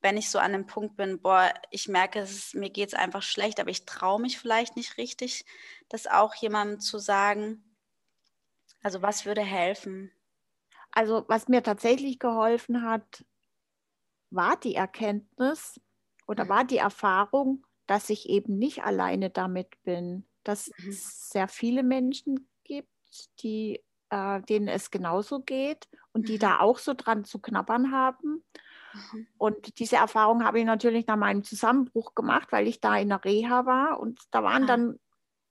[0.00, 3.22] wenn ich so an dem Punkt bin, boah, ich merke, ist, mir geht es einfach
[3.22, 5.44] schlecht, aber ich traue mich vielleicht nicht richtig,
[5.88, 7.64] das auch jemandem zu sagen.
[8.82, 10.12] Also was würde helfen?
[10.92, 13.24] Also was mir tatsächlich geholfen hat,
[14.30, 15.80] war die Erkenntnis
[16.26, 16.48] oder mhm.
[16.48, 20.92] war die Erfahrung, dass ich eben nicht alleine damit bin, dass mhm.
[20.92, 22.47] sehr viele Menschen
[23.10, 26.40] gibt, die, äh, denen es genauso geht und die mhm.
[26.40, 28.44] da auch so dran zu knabbern haben.
[28.92, 29.26] Mhm.
[29.36, 33.24] Und diese Erfahrung habe ich natürlich nach meinem Zusammenbruch gemacht, weil ich da in der
[33.24, 34.98] Reha war und da waren dann,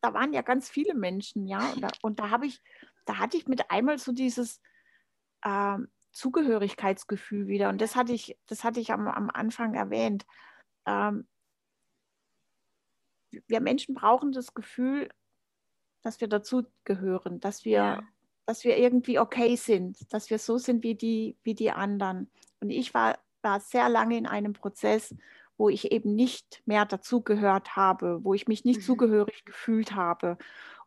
[0.01, 1.59] da waren ja ganz viele Menschen, ja.
[1.71, 2.61] Und da, und da habe ich,
[3.05, 4.61] da hatte ich mit einmal so dieses,
[5.43, 5.77] äh,
[6.17, 7.69] Zugehörigkeitsgefühl wieder.
[7.69, 10.25] Und das hatte ich, das hatte ich am, am Anfang erwähnt.
[10.85, 11.27] Ähm,
[13.29, 15.09] wir Menschen brauchen das Gefühl,
[16.07, 18.03] dass wir dazugehören, dass wir, ja.
[18.45, 22.31] dass wir irgendwie okay sind, dass wir so sind wie die, wie die anderen.
[22.61, 25.13] Und ich war, war sehr lange in einem Prozess,
[25.57, 28.83] wo ich eben nicht mehr dazugehört habe, wo ich mich nicht mhm.
[28.83, 30.37] zugehörig gefühlt habe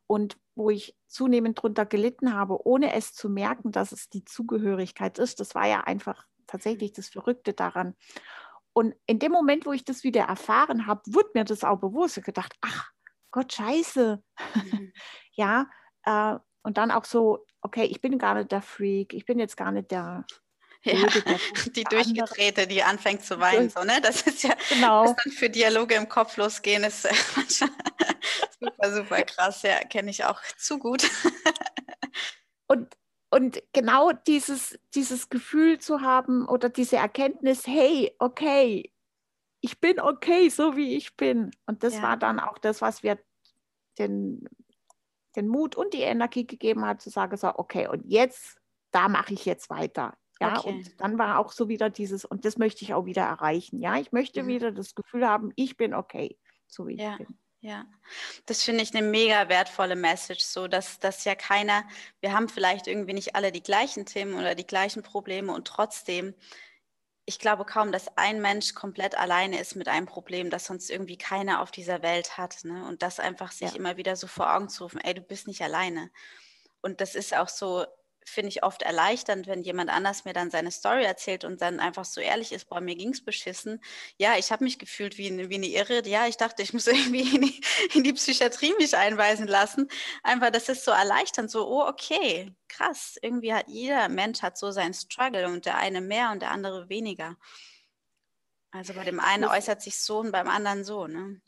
[0.07, 5.19] und wo ich zunehmend darunter gelitten habe, ohne es zu merken, dass es die Zugehörigkeit
[5.19, 5.39] ist.
[5.39, 7.95] Das war ja einfach tatsächlich das Verrückte daran.
[8.73, 12.17] Und in dem Moment, wo ich das wieder erfahren habe, wurde mir das auch bewusst.
[12.17, 12.91] Ich gedacht, ach
[13.31, 14.23] Gott, scheiße.
[14.55, 14.93] Mhm.
[15.33, 15.67] ja,
[16.05, 19.57] äh, und dann auch so, okay, ich bin gar nicht der Freak, ich bin jetzt
[19.57, 20.25] gar nicht der,
[20.83, 21.07] ja,
[21.75, 23.69] die durchgedrehte, die anfängt zu weinen.
[23.69, 24.01] So, ne?
[24.01, 25.05] Das ist ja, genau.
[25.05, 27.03] was dann für Dialoge im Kopf losgehen, ist
[28.61, 29.63] super, super krass.
[29.63, 31.09] Ja, kenne ich auch zu gut.
[32.67, 32.97] und,
[33.31, 38.91] und genau dieses, dieses Gefühl zu haben oder diese Erkenntnis, hey, okay,
[39.61, 41.51] ich bin okay, so wie ich bin.
[41.67, 42.03] Und das ja.
[42.03, 43.19] war dann auch das, was wir
[43.99, 44.49] den,
[45.37, 48.59] den Mut und die Energie gegeben hat, zu sagen, so, okay, und jetzt,
[48.91, 50.15] da mache ich jetzt weiter.
[50.41, 50.69] Ja, okay.
[50.71, 53.81] und dann war auch so wieder dieses, und das möchte ich auch wieder erreichen.
[53.81, 54.49] Ja, ich möchte mhm.
[54.49, 57.13] wieder das Gefühl haben, ich bin okay, so wie ja.
[57.13, 57.39] ich bin.
[57.63, 57.85] Ja,
[58.47, 61.85] das finde ich eine mega wertvolle Message, so dass das ja keiner,
[62.21, 66.35] wir haben vielleicht irgendwie nicht alle die gleichen Themen oder die gleichen Probleme und trotzdem,
[67.27, 71.19] ich glaube kaum, dass ein Mensch komplett alleine ist mit einem Problem, das sonst irgendwie
[71.19, 72.65] keiner auf dieser Welt hat.
[72.65, 72.85] Ne?
[72.87, 73.77] Und das einfach sich ja.
[73.77, 76.11] immer wieder so vor Augen zu rufen, ey, du bist nicht alleine.
[76.81, 77.85] Und das ist auch so,
[78.31, 82.05] finde ich oft erleichternd, wenn jemand anders mir dann seine Story erzählt und dann einfach
[82.05, 83.81] so ehrlich ist, boah, mir ging es beschissen.
[84.19, 86.07] Ja, ich habe mich gefühlt wie eine, wie eine Irre.
[86.07, 87.61] Ja, ich dachte, ich muss irgendwie in die,
[87.95, 89.89] in die Psychiatrie mich einweisen lassen.
[90.23, 93.19] Einfach, das ist so erleichternd, so, oh, okay, krass.
[93.21, 96.89] Irgendwie hat jeder Mensch hat so seinen Struggle und der eine mehr und der andere
[96.89, 97.37] weniger.
[98.71, 101.41] Also bei dem einen äußert sich so und beim anderen so, ne?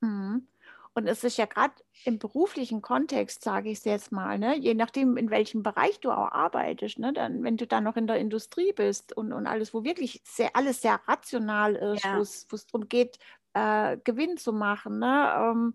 [0.00, 0.48] Mhm.
[0.94, 1.74] Und es ist ja gerade
[2.04, 6.10] im beruflichen Kontext, sage ich es jetzt mal, ne, je nachdem, in welchem Bereich du
[6.10, 9.72] auch arbeitest, ne, dann, wenn du dann noch in der Industrie bist und, und alles,
[9.72, 12.18] wo wirklich sehr, alles sehr rational ist, ja.
[12.18, 13.18] wo es darum geht,
[13.54, 15.74] äh, Gewinn zu machen, ne, ähm,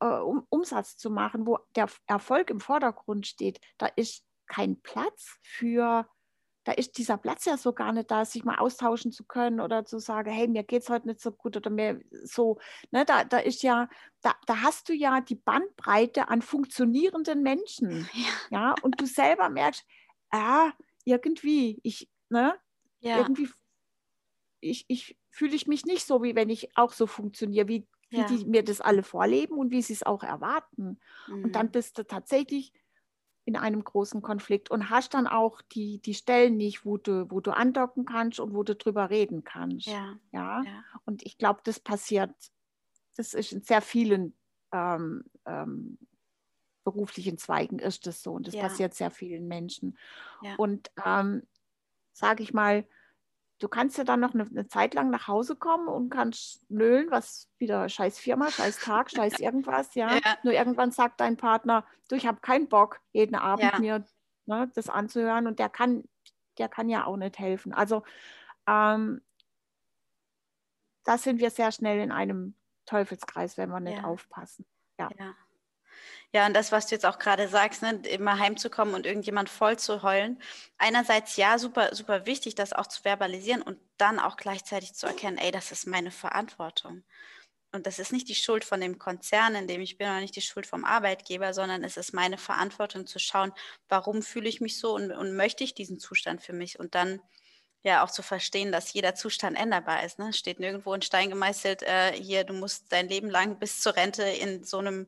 [0.00, 5.38] äh, um, Umsatz zu machen, wo der Erfolg im Vordergrund steht, da ist kein Platz
[5.42, 6.08] für
[6.66, 9.84] da ist dieser Platz ja so gar nicht da, sich mal austauschen zu können oder
[9.84, 12.58] zu sagen, hey, mir geht es heute nicht so gut oder mir so,
[12.90, 13.88] ne, da, da ist ja,
[14.20, 18.08] da, da hast du ja die Bandbreite an funktionierenden Menschen.
[18.16, 19.84] Ja, ja und du selber merkst,
[20.30, 20.72] ah,
[21.04, 22.56] irgendwie, ich, ne,
[22.98, 23.18] ja.
[23.18, 23.48] irgendwie,
[24.58, 28.18] ich, ich fühle ich mich nicht so, wie wenn ich auch so funktioniere, wie, wie
[28.18, 28.26] ja.
[28.26, 30.98] die mir das alle vorleben und wie sie es auch erwarten.
[31.28, 31.44] Mhm.
[31.44, 32.72] Und dann bist du tatsächlich
[33.46, 37.40] in einem großen Konflikt und hast dann auch die, die Stellen nicht, wo du, wo
[37.40, 39.86] du andocken kannst und wo du drüber reden kannst.
[39.86, 40.18] Ja.
[40.32, 40.62] ja?
[40.64, 40.84] ja.
[41.04, 42.34] Und ich glaube, das passiert,
[43.16, 44.34] das ist in sehr vielen
[44.72, 45.96] ähm, ähm,
[46.82, 48.62] beruflichen Zweigen ist das so und das ja.
[48.62, 49.96] passiert sehr vielen Menschen.
[50.56, 51.42] Und ähm,
[52.12, 52.84] sage ich mal,
[53.58, 57.10] du kannst ja dann noch eine, eine, Zeit lang nach Hause kommen und kannst nölen,
[57.10, 60.14] was wieder scheiß Firma, scheiß Tag, scheiß irgendwas, ja?
[60.14, 60.36] ja.
[60.42, 63.78] Nur irgendwann sagt dein Partner, du, ich habe keinen Bock, jeden Abend ja.
[63.78, 64.06] mir
[64.46, 66.04] ne, das anzuhören und der kann,
[66.58, 67.72] der kann ja auch nicht helfen.
[67.72, 68.02] Also
[68.66, 69.22] ähm,
[71.04, 74.04] da sind wir sehr schnell in einem Teufelskreis, wenn wir nicht ja.
[74.04, 74.66] aufpassen.
[74.98, 75.34] ja.
[76.32, 79.78] Ja, und das, was du jetzt auch gerade sagst, ne, immer heimzukommen und irgendjemand voll
[79.78, 80.40] zu heulen.
[80.78, 85.38] Einerseits ja, super, super wichtig, das auch zu verbalisieren und dann auch gleichzeitig zu erkennen,
[85.38, 87.04] ey, das ist meine Verantwortung.
[87.72, 90.36] Und das ist nicht die Schuld von dem Konzern, in dem ich bin, oder nicht
[90.36, 93.52] die Schuld vom Arbeitgeber, sondern es ist meine Verantwortung zu schauen,
[93.88, 97.20] warum fühle ich mich so und, und möchte ich diesen Zustand für mich und dann
[97.82, 100.18] ja auch zu verstehen, dass jeder Zustand änderbar ist.
[100.18, 100.32] Ne?
[100.32, 104.22] Steht nirgendwo in Stein gemeißelt, äh, hier, du musst dein Leben lang bis zur Rente
[104.24, 105.06] in so einem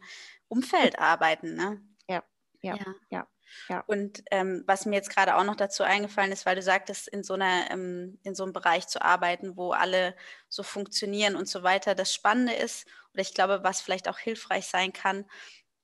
[0.49, 1.55] Umfeld arbeiten.
[1.55, 1.81] Ne?
[2.09, 2.23] Ja,
[2.63, 2.95] ja, ja.
[3.11, 3.29] ja.
[3.69, 3.83] Ja.
[3.87, 7.23] Und ähm, was mir jetzt gerade auch noch dazu eingefallen ist, weil du sagtest, in
[7.23, 10.15] so einer, ähm, in so einem Bereich zu arbeiten, wo alle
[10.49, 11.95] so funktionieren und so weiter.
[11.95, 15.25] Das Spannende ist, oder ich glaube, was vielleicht auch hilfreich sein kann,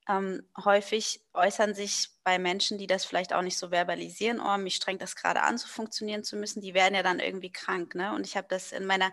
[0.07, 4.75] ähm, häufig äußern sich bei Menschen, die das vielleicht auch nicht so verbalisieren, oh, mich
[4.75, 7.95] strengt das gerade an, so funktionieren zu müssen, die werden ja dann irgendwie krank.
[7.95, 8.13] Ne?
[8.13, 9.11] Und ich habe das in meiner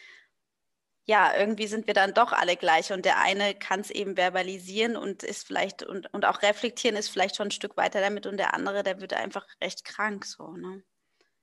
[1.11, 4.96] ja, irgendwie sind wir dann doch alle gleich und der eine kann es eben verbalisieren
[4.96, 8.37] und ist vielleicht und, und auch reflektieren ist vielleicht schon ein Stück weiter damit und
[8.37, 10.85] der andere, der wird einfach recht krank so, ne?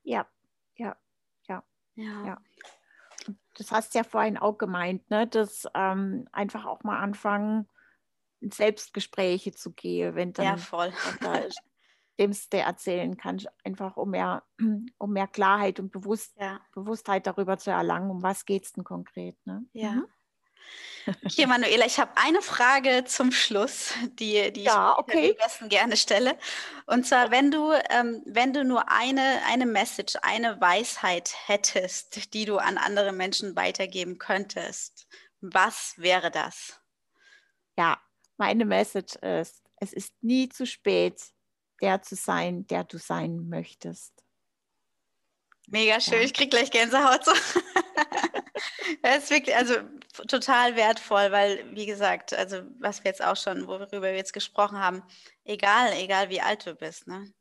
[0.04, 0.26] Ja,
[0.76, 0.96] ja,
[1.50, 1.64] ja,
[1.96, 2.26] ja.
[2.26, 2.42] ja
[3.56, 5.28] das hast du ja vorhin auch gemeint, ne?
[5.28, 7.68] dass ähm, einfach auch mal anfangen,
[8.40, 10.94] in Selbstgespräche zu gehen, wenn dann ja, voll.
[12.20, 14.44] Demste erzählen kannst, einfach um mehr,
[14.98, 16.60] um mehr Klarheit und Bewusst, ja.
[16.74, 19.38] Bewusstheit darüber zu erlangen, um was geht es denn konkret.
[19.46, 19.66] Ne?
[19.74, 19.92] Ja.
[19.92, 20.08] Mhm.
[21.24, 25.32] Okay, Manuela, ich habe eine Frage zum Schluss, die, die ja, ich okay.
[25.32, 26.38] am besten gerne stelle.
[26.86, 32.44] Und zwar, wenn du, ähm, wenn du nur eine, eine Message, eine Weisheit hättest, die
[32.44, 35.08] du an andere Menschen weitergeben könntest,
[35.40, 36.82] was wäre das?
[37.78, 37.98] Ja,
[38.38, 41.22] meine Message ist, es ist nie zu spät,
[41.82, 44.14] der zu sein, der du sein möchtest.
[45.68, 46.22] Mega schön, ja.
[46.22, 47.26] ich kriege gleich Gänsehaut.
[47.26, 47.34] So.
[49.02, 49.76] Das ist wirklich, also
[50.28, 54.80] total wertvoll, weil, wie gesagt, also was wir jetzt auch schon, worüber wir jetzt gesprochen
[54.80, 55.04] haben,
[55.44, 57.32] egal, egal wie alt du bist, ne?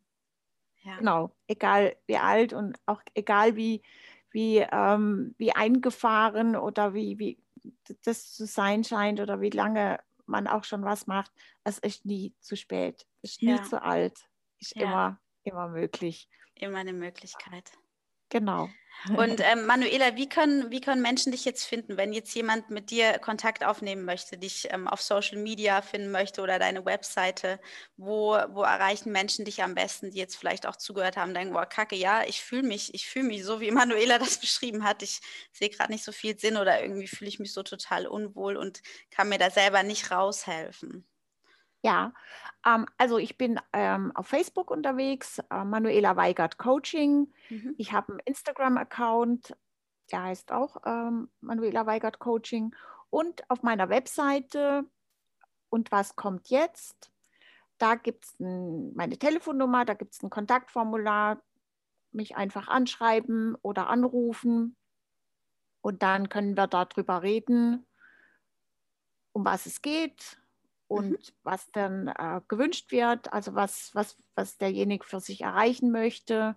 [0.82, 0.96] Ja.
[0.98, 3.82] Genau, egal wie alt und auch egal wie,
[4.30, 7.42] wie, ähm, wie eingefahren oder wie, wie
[8.04, 11.32] das zu sein scheint oder wie lange man auch schon was macht,
[11.64, 13.62] es ist nie zu spät, es ist nie ja.
[13.62, 14.82] zu alt, ist ja.
[14.82, 16.28] immer, immer möglich.
[16.54, 17.70] Immer eine Möglichkeit.
[18.28, 18.68] Genau.
[19.12, 22.90] Und ähm, Manuela, wie können, wie können Menschen dich jetzt finden, wenn jetzt jemand mit
[22.90, 27.60] dir Kontakt aufnehmen möchte, dich ähm, auf Social Media finden möchte oder deine Webseite?
[27.96, 31.66] Wo, wo erreichen Menschen dich am besten, die jetzt vielleicht auch zugehört haben, denken, boah,
[31.66, 35.02] kacke, ja, ich fühle mich, ich fühle mich so, wie Manuela das beschrieben hat.
[35.02, 35.20] Ich
[35.52, 38.82] sehe gerade nicht so viel Sinn oder irgendwie fühle ich mich so total unwohl und
[39.10, 41.06] kann mir da selber nicht raushelfen.
[41.86, 42.12] Ja,
[42.66, 47.32] ähm, also ich bin ähm, auf Facebook unterwegs, äh, Manuela Weigert Coaching.
[47.48, 47.76] Mhm.
[47.78, 49.56] Ich habe einen Instagram-Account,
[50.10, 52.74] der heißt auch ähm, Manuela Weigert Coaching.
[53.08, 54.84] Und auf meiner Webseite
[55.68, 57.12] und was kommt jetzt?
[57.78, 61.40] Da gibt es meine Telefonnummer, da gibt es ein Kontaktformular,
[62.10, 64.76] mich einfach anschreiben oder anrufen.
[65.82, 67.86] Und dann können wir darüber reden,
[69.30, 70.40] um was es geht.
[70.88, 71.34] Und mhm.
[71.42, 76.56] was dann äh, gewünscht wird, also was, was, was derjenige für sich erreichen möchte.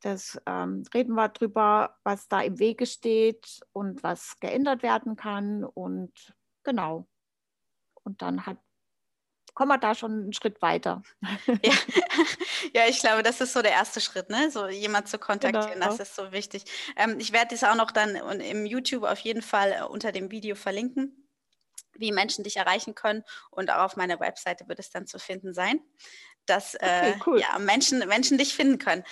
[0.00, 5.64] Das ähm, reden wir drüber, was da im Wege steht und was geändert werden kann.
[5.64, 7.06] Und genau.
[8.02, 8.58] Und dann hat,
[9.54, 11.02] kommen wir da schon einen Schritt weiter.
[11.46, 11.72] Ja.
[12.74, 14.50] ja, ich glaube, das ist so der erste Schritt, ne?
[14.50, 15.86] So jemand zu kontaktieren, genau.
[15.86, 16.64] das ist so wichtig.
[16.96, 20.32] Ähm, ich werde das auch noch dann im YouTube auf jeden Fall äh, unter dem
[20.32, 21.21] Video verlinken
[21.94, 23.24] wie Menschen dich erreichen können.
[23.50, 25.80] Und auch auf meiner Webseite wird es dann zu finden sein,
[26.46, 27.40] dass okay, äh, cool.
[27.40, 29.04] ja, Menschen, Menschen dich finden können.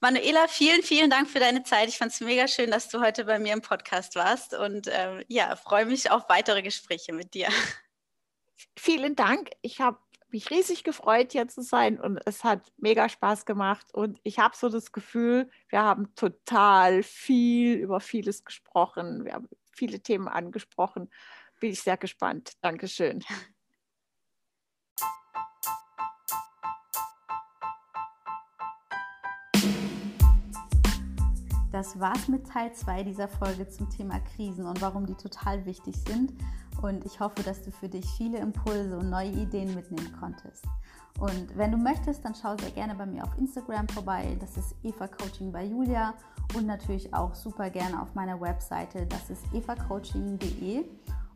[0.00, 1.88] Manuela, vielen, vielen Dank für deine Zeit.
[1.88, 5.24] Ich fand es mega schön, dass du heute bei mir im Podcast warst und äh,
[5.28, 7.48] ja, freue mich auf weitere Gespräche mit dir.
[8.76, 9.50] Vielen Dank.
[9.62, 9.98] Ich habe
[10.30, 14.56] mich riesig gefreut, hier zu sein und es hat mega Spaß gemacht und ich habe
[14.56, 19.24] so das Gefühl, wir haben total viel über vieles gesprochen.
[19.24, 21.08] Wir haben viele Themen angesprochen
[21.64, 22.52] bin ich sehr gespannt.
[22.60, 23.24] Dankeschön.
[31.72, 35.96] Das war's mit Teil 2 dieser Folge zum Thema Krisen und warum die total wichtig
[36.06, 36.34] sind.
[36.82, 40.66] Und ich hoffe, dass du für dich viele Impulse und neue Ideen mitnehmen konntest.
[41.18, 44.36] Und wenn du möchtest, dann schau sehr gerne bei mir auf Instagram vorbei.
[44.38, 46.12] Das ist Eva Coaching bei Julia
[46.54, 49.06] und natürlich auch super gerne auf meiner Webseite.
[49.06, 50.84] Das ist evacoaching.de.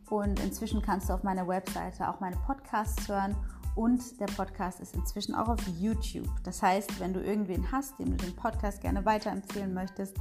[0.09, 3.35] Und inzwischen kannst du auf meiner Webseite auch meine Podcasts hören.
[3.75, 6.27] Und der Podcast ist inzwischen auch auf YouTube.
[6.43, 10.17] Das heißt, wenn du irgendwen hast, dem du den Podcast gerne weiterempfehlen möchtest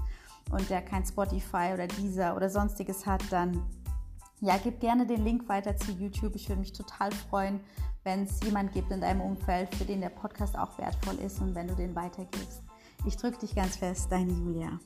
[0.51, 3.63] und der kein Spotify oder Deezer oder sonstiges hat, dann
[4.41, 6.37] ja, gib gerne den Link weiter zu YouTube.
[6.37, 7.61] Ich würde mich total freuen,
[8.05, 11.55] wenn es jemand gibt in deinem Umfeld, für den der Podcast auch wertvoll ist und
[11.55, 12.63] wenn du den weitergibst.
[13.05, 14.79] Ich drücke dich ganz fest, deine Julia.